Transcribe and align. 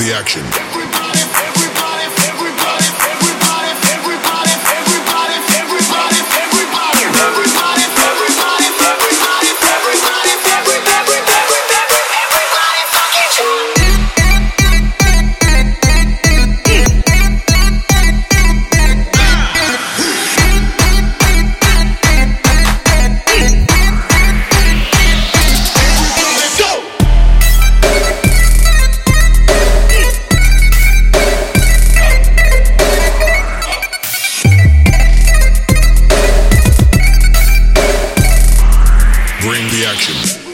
the 0.00 0.14
action. 0.14 0.89
Selection. 40.00 40.49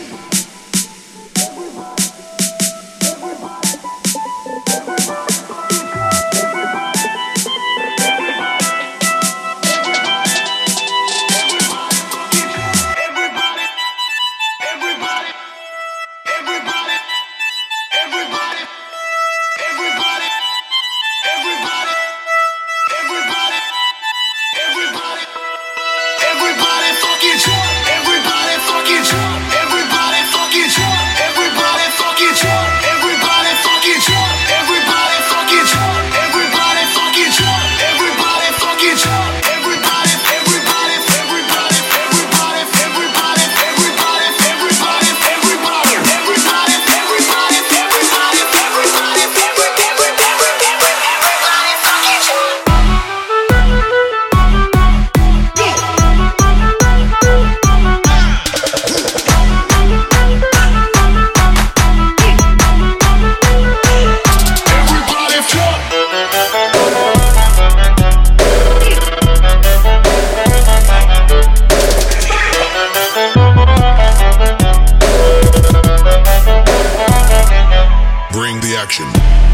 Bring 78.32 78.60
the 78.60 78.76
action. 78.76 79.45